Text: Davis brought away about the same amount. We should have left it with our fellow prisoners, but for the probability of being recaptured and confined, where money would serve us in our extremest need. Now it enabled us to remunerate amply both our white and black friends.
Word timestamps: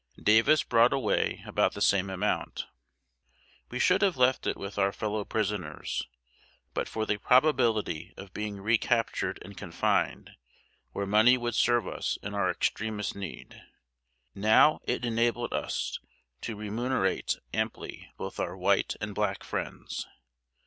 Davis 0.23 0.63
brought 0.63 0.91
away 0.93 1.43
about 1.45 1.73
the 1.75 1.79
same 1.81 2.09
amount. 2.09 2.65
We 3.69 3.77
should 3.77 4.01
have 4.01 4.17
left 4.17 4.47
it 4.47 4.57
with 4.57 4.79
our 4.79 4.91
fellow 4.91 5.23
prisoners, 5.23 6.07
but 6.73 6.89
for 6.89 7.05
the 7.05 7.17
probability 7.19 8.11
of 8.17 8.33
being 8.33 8.59
recaptured 8.59 9.37
and 9.43 9.55
confined, 9.55 10.31
where 10.91 11.05
money 11.05 11.37
would 11.37 11.53
serve 11.53 11.87
us 11.87 12.17
in 12.23 12.33
our 12.33 12.49
extremest 12.49 13.15
need. 13.15 13.61
Now 14.33 14.79
it 14.85 15.05
enabled 15.05 15.53
us 15.53 15.99
to 16.41 16.55
remunerate 16.55 17.37
amply 17.53 18.11
both 18.17 18.39
our 18.39 18.57
white 18.57 18.95
and 18.99 19.13
black 19.13 19.43
friends. 19.43 20.07